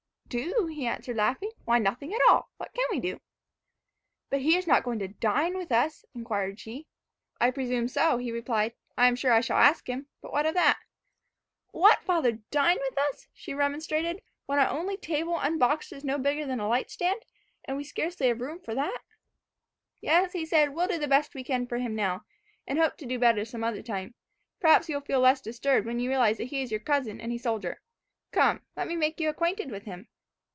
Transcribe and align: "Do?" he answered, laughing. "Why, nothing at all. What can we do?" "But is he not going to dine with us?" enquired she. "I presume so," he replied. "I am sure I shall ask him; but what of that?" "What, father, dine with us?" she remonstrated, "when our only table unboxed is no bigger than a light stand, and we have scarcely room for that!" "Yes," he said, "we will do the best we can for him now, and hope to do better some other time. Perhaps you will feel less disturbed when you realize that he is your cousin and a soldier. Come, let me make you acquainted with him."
"Do?" 0.31 0.67
he 0.67 0.87
answered, 0.87 1.17
laughing. 1.17 1.51
"Why, 1.65 1.77
nothing 1.77 2.13
at 2.13 2.21
all. 2.29 2.51
What 2.55 2.73
can 2.73 2.85
we 2.89 3.01
do?" 3.01 3.19
"But 4.29 4.39
is 4.39 4.45
he 4.45 4.61
not 4.71 4.85
going 4.85 4.97
to 4.99 5.09
dine 5.09 5.57
with 5.57 5.73
us?" 5.73 6.05
enquired 6.15 6.57
she. 6.57 6.87
"I 7.41 7.51
presume 7.51 7.89
so," 7.89 8.15
he 8.17 8.31
replied. 8.31 8.73
"I 8.97 9.07
am 9.09 9.17
sure 9.17 9.33
I 9.33 9.41
shall 9.41 9.57
ask 9.57 9.89
him; 9.89 10.07
but 10.21 10.31
what 10.31 10.45
of 10.45 10.53
that?" 10.53 10.79
"What, 11.71 12.05
father, 12.05 12.39
dine 12.49 12.77
with 12.79 12.97
us?" 12.97 13.27
she 13.33 13.53
remonstrated, 13.53 14.21
"when 14.45 14.57
our 14.57 14.69
only 14.69 14.95
table 14.95 15.35
unboxed 15.35 15.91
is 15.91 16.05
no 16.05 16.17
bigger 16.17 16.45
than 16.45 16.61
a 16.61 16.69
light 16.69 16.89
stand, 16.89 17.23
and 17.65 17.75
we 17.75 17.83
have 17.83 17.89
scarcely 17.89 18.31
room 18.31 18.61
for 18.61 18.73
that!" 18.73 19.01
"Yes," 19.99 20.31
he 20.31 20.45
said, 20.45 20.69
"we 20.69 20.75
will 20.75 20.87
do 20.87 20.97
the 20.97 21.09
best 21.09 21.35
we 21.35 21.43
can 21.43 21.67
for 21.67 21.75
him 21.77 21.93
now, 21.93 22.23
and 22.65 22.79
hope 22.79 22.95
to 22.99 23.05
do 23.05 23.19
better 23.19 23.43
some 23.43 23.65
other 23.65 23.83
time. 23.83 24.15
Perhaps 24.61 24.87
you 24.87 24.95
will 24.95 25.01
feel 25.01 25.19
less 25.19 25.41
disturbed 25.41 25.85
when 25.85 25.99
you 25.99 26.07
realize 26.09 26.37
that 26.37 26.45
he 26.45 26.61
is 26.61 26.71
your 26.71 26.79
cousin 26.79 27.19
and 27.19 27.33
a 27.33 27.37
soldier. 27.37 27.81
Come, 28.31 28.61
let 28.77 28.87
me 28.87 28.95
make 28.95 29.19
you 29.19 29.27
acquainted 29.27 29.69
with 29.69 29.83
him." 29.83 30.07